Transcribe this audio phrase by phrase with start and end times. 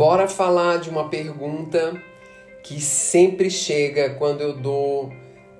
[0.00, 1.94] Bora falar de uma pergunta
[2.62, 5.12] que sempre chega quando eu dou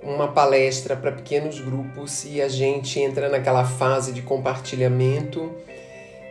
[0.02, 5.52] uma palestra para pequenos grupos e a gente entra naquela fase de compartilhamento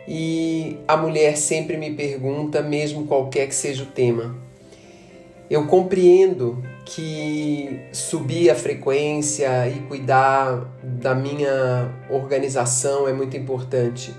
[0.08, 4.34] e a mulher sempre me pergunta, mesmo qualquer que seja o tema.
[5.48, 14.12] Eu compreendo que subir a frequência e cuidar da minha organização é muito importante,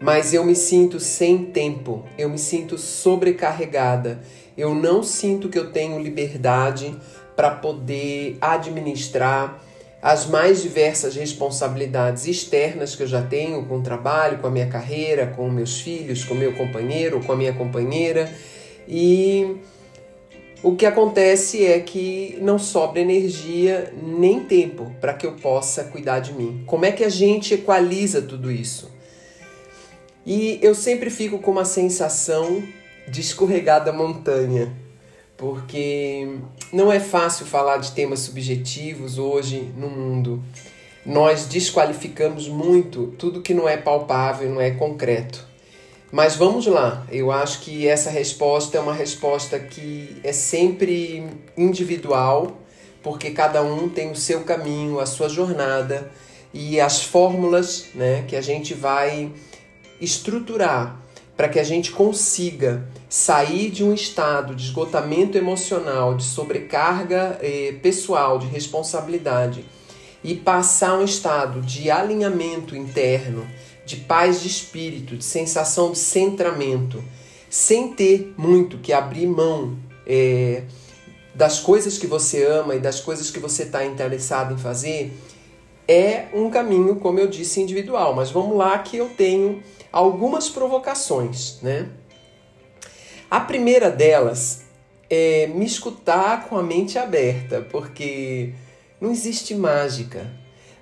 [0.00, 4.20] mas eu me sinto sem tempo, eu me sinto sobrecarregada,
[4.56, 6.94] eu não sinto que eu tenho liberdade
[7.34, 9.62] para poder administrar
[10.00, 14.68] as mais diversas responsabilidades externas que eu já tenho com o trabalho, com a minha
[14.68, 18.32] carreira, com meus filhos, com meu companheiro, com a minha companheira.
[18.86, 19.56] E
[20.62, 26.20] o que acontece é que não sobra energia nem tempo para que eu possa cuidar
[26.20, 26.62] de mim.
[26.66, 28.97] Como é que a gente equaliza tudo isso?
[30.30, 32.62] E eu sempre fico com uma sensação
[33.08, 34.70] de escorregar da montanha
[35.38, 36.36] porque
[36.70, 40.42] não é fácil falar de temas subjetivos hoje no mundo.
[41.06, 45.46] Nós desqualificamos muito tudo que não é palpável, não é concreto.
[46.12, 51.24] Mas vamos lá, eu acho que essa resposta é uma resposta que é sempre
[51.56, 52.60] individual,
[53.02, 56.10] porque cada um tem o seu caminho, a sua jornada
[56.52, 59.32] e as fórmulas né, que a gente vai
[60.00, 61.00] estruturar
[61.36, 67.76] para que a gente consiga sair de um estado de esgotamento emocional, de sobrecarga eh,
[67.80, 69.64] pessoal, de responsabilidade
[70.22, 73.46] e passar um estado de alinhamento interno,
[73.86, 77.02] de paz de espírito, de sensação de centramento,
[77.48, 79.76] sem ter muito que abrir mão
[80.06, 80.64] eh,
[81.34, 85.16] das coisas que você ama e das coisas que você está interessado em fazer,
[85.88, 88.14] é um caminho, como eu disse, individual.
[88.14, 91.88] Mas vamos lá que eu tenho algumas provocações, né?
[93.30, 94.64] A primeira delas
[95.10, 98.52] é me escutar com a mente aberta, porque
[99.00, 100.30] não existe mágica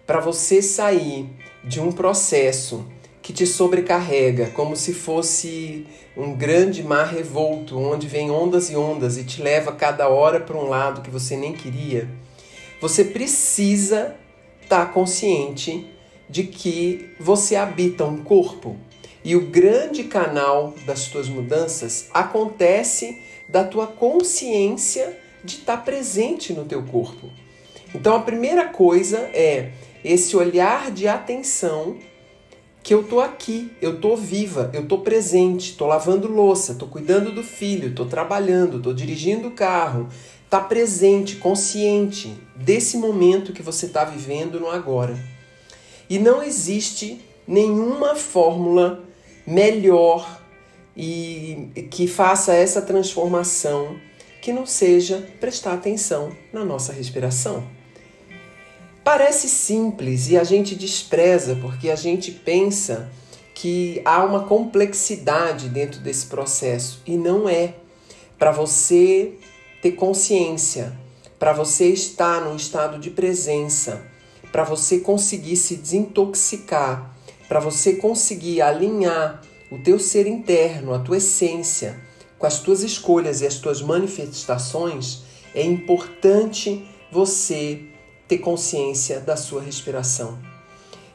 [0.05, 1.28] para você sair
[1.65, 2.87] de um processo
[3.23, 5.87] que te sobrecarrega, como se fosse
[6.17, 10.56] um grande mar revolto, onde vem ondas e ondas e te leva cada hora para
[10.56, 12.09] um lado que você nem queria.
[12.81, 14.15] Você precisa
[14.66, 15.87] estar tá consciente
[16.28, 18.77] de que você habita um corpo
[19.25, 26.65] e o grande canal das tuas mudanças acontece da tua consciência de estar presente no
[26.65, 27.31] teu corpo.
[27.94, 29.71] Então a primeira coisa é
[30.05, 31.97] esse olhar de atenção
[32.87, 37.33] que eu tô aqui, eu tô viva, eu tô presente, tô lavando louça, tô cuidando
[37.33, 40.09] do filho, tô trabalhando, tô dirigindo o carro,
[40.49, 45.19] tá presente, consciente desse momento que você está vivendo no agora.
[46.09, 49.03] E não existe nenhuma fórmula
[49.45, 50.41] melhor
[50.97, 53.97] e que faça essa transformação
[54.41, 57.67] que não seja prestar atenção na nossa respiração.
[59.06, 63.09] Parece simples e a gente despreza porque a gente pensa
[63.55, 67.75] que há uma complexidade dentro desse processo e não é.
[68.37, 69.34] Para você
[69.81, 70.93] ter consciência,
[71.39, 74.03] para você estar num estado de presença,
[74.50, 77.17] para você conseguir se desintoxicar
[77.49, 79.41] para você conseguir alinhar
[79.71, 81.97] o teu ser interno, a tua essência,
[82.38, 85.23] com as tuas escolhas e as tuas manifestações,
[85.55, 87.85] é importante você
[88.28, 90.38] ter consciência da sua respiração.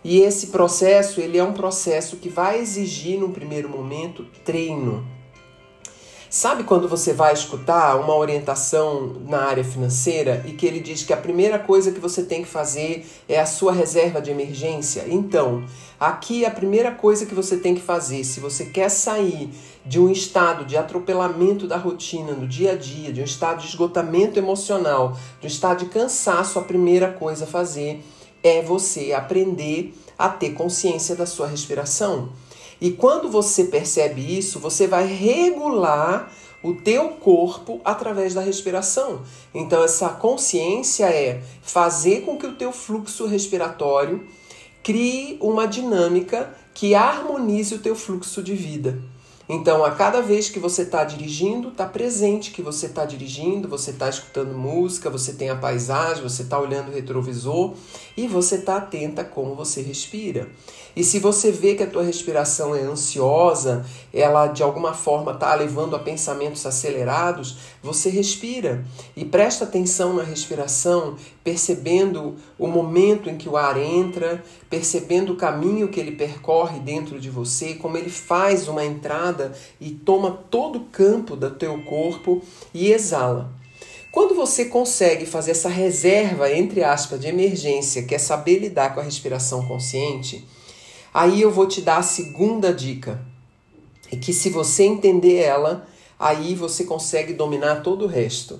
[0.03, 5.05] E esse processo, ele é um processo que vai exigir, num primeiro momento, treino.
[6.33, 11.11] Sabe quando você vai escutar uma orientação na área financeira e que ele diz que
[11.11, 15.03] a primeira coisa que você tem que fazer é a sua reserva de emergência?
[15.09, 15.65] Então,
[15.99, 19.49] aqui a primeira coisa que você tem que fazer, se você quer sair
[19.85, 23.67] de um estado de atropelamento da rotina no dia a dia, de um estado de
[23.67, 28.01] esgotamento emocional, de um estado de cansaço, a primeira coisa a fazer
[28.41, 32.29] é você aprender a ter consciência da sua respiração.
[32.81, 36.33] E quando você percebe isso, você vai regular
[36.63, 39.21] o teu corpo através da respiração.
[39.53, 44.25] Então essa consciência é fazer com que o teu fluxo respiratório
[44.83, 48.99] crie uma dinâmica que harmonize o teu fluxo de vida.
[49.53, 53.91] Então, a cada vez que você está dirigindo, está presente que você está dirigindo, você
[53.91, 57.73] está escutando música, você tem a paisagem, você está olhando o retrovisor
[58.15, 60.47] e você está atenta como você respira.
[60.95, 65.53] E se você vê que a tua respiração é ansiosa, ela de alguma forma está
[65.55, 73.37] levando a pensamentos acelerados, você respira e presta atenção na respiração, percebendo o momento em
[73.37, 78.09] que o ar entra, percebendo o caminho que ele percorre dentro de você, como ele
[78.09, 79.40] faz uma entrada
[79.79, 82.41] e toma todo o campo do teu corpo
[82.73, 83.51] e exala.
[84.11, 88.99] Quando você consegue fazer essa reserva, entre aspas, de emergência, que é saber lidar com
[88.99, 90.45] a respiração consciente,
[91.13, 93.19] Aí eu vou te dar a segunda dica.
[94.09, 95.85] E que se você entender ela,
[96.17, 98.59] aí você consegue dominar todo o resto.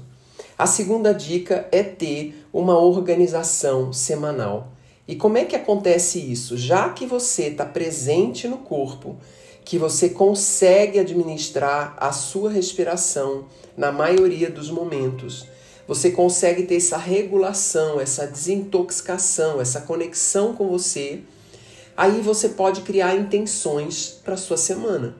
[0.58, 4.68] A segunda dica é ter uma organização semanal.
[5.08, 6.58] E como é que acontece isso?
[6.58, 9.16] Já que você está presente no corpo,
[9.64, 13.46] que você consegue administrar a sua respiração
[13.78, 15.48] na maioria dos momentos,
[15.88, 21.22] você consegue ter essa regulação, essa desintoxicação, essa conexão com você
[21.96, 25.16] Aí você pode criar intenções para sua semana.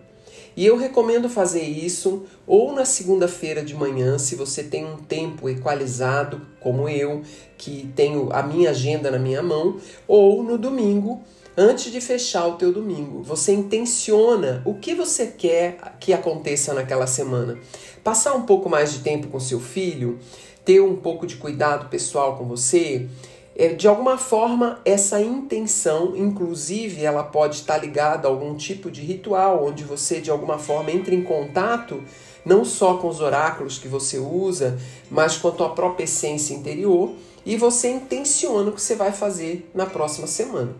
[0.56, 5.48] E eu recomendo fazer isso ou na segunda-feira de manhã, se você tem um tempo
[5.48, 7.22] equalizado, como eu,
[7.58, 9.78] que tenho a minha agenda na minha mão,
[10.08, 11.22] ou no domingo,
[11.58, 13.22] antes de fechar o teu domingo.
[13.24, 17.58] Você intenciona o que você quer que aconteça naquela semana.
[18.04, 20.20] Passar um pouco mais de tempo com seu filho,
[20.64, 23.08] ter um pouco de cuidado pessoal com você,
[23.56, 29.02] é, de alguma forma, essa intenção, inclusive, ela pode estar ligada a algum tipo de
[29.02, 32.02] ritual, onde você, de alguma forma, entra em contato
[32.46, 37.14] não só com os oráculos que você usa, mas com a tua própria essência interior,
[37.46, 40.76] e você intenciona o que você vai fazer na próxima semana.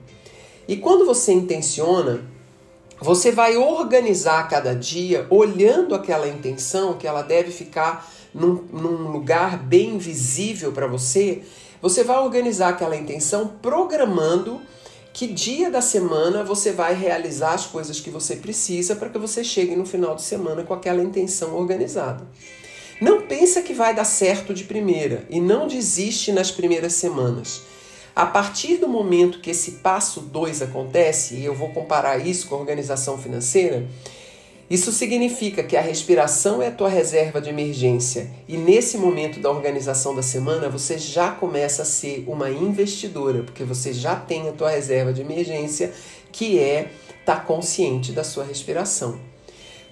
[0.72, 2.22] E quando você intenciona,
[3.02, 9.58] você vai organizar cada dia olhando aquela intenção, que ela deve ficar num, num lugar
[9.58, 11.44] bem visível para você
[11.82, 14.62] você vai organizar aquela intenção programando
[15.12, 19.44] que dia da semana você vai realizar as coisas que você precisa para que você
[19.44, 22.26] chegue no final de semana com aquela intenção organizada.
[23.02, 27.64] Não pensa que vai dar certo de primeira e não desiste nas primeiras semanas.
[28.16, 32.56] A partir do momento que esse passo 2 acontece, e eu vou comparar isso com
[32.56, 33.88] a organização financeira,
[34.72, 39.52] isso significa que a respiração é a tua reserva de emergência e nesse momento da
[39.52, 44.54] organização da semana você já começa a ser uma investidora, porque você já tem a
[44.54, 45.92] tua reserva de emergência,
[46.32, 49.20] que é estar tá consciente da sua respiração.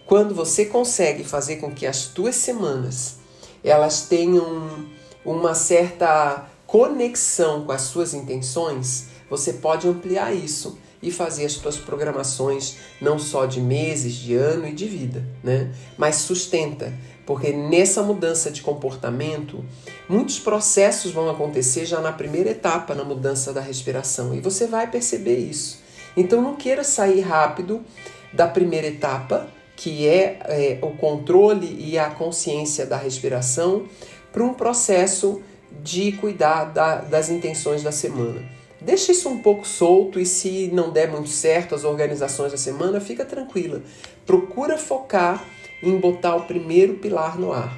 [0.05, 3.17] Quando você consegue fazer com que as tuas semanas
[3.61, 4.87] elas tenham
[5.25, 11.77] uma certa conexão com as suas intenções, você pode ampliar isso e fazer as suas
[11.77, 15.71] programações não só de meses, de ano e de vida, né?
[15.97, 16.93] Mas sustenta,
[17.25, 19.65] porque nessa mudança de comportamento,
[20.07, 24.91] muitos processos vão acontecer já na primeira etapa, na mudança da respiração, e você vai
[24.91, 25.79] perceber isso.
[26.15, 27.83] Então não queira sair rápido
[28.31, 33.87] da primeira etapa, que é, é o controle e a consciência da respiração,
[34.31, 35.41] para um processo
[35.83, 38.41] de cuidar da, das intenções da semana.
[38.81, 43.01] Deixa isso um pouco solto e se não der muito certo as organizações da semana,
[43.01, 43.81] fica tranquila.
[44.25, 45.45] Procura focar
[45.83, 47.77] em botar o primeiro pilar no ar.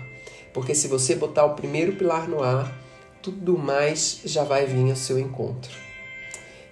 [0.53, 2.71] Porque se você botar o primeiro pilar no ar,
[3.21, 5.71] tudo mais já vai vir ao seu encontro.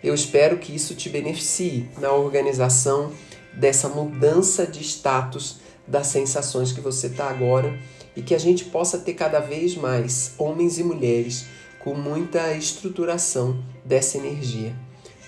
[0.03, 3.11] Eu espero que isso te beneficie na organização
[3.53, 7.77] dessa mudança de status das sensações que você está agora
[8.15, 11.45] e que a gente possa ter cada vez mais homens e mulheres
[11.79, 14.75] com muita estruturação dessa energia.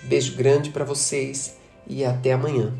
[0.04, 1.56] Beijo grande para vocês
[1.88, 2.74] e até amanhã.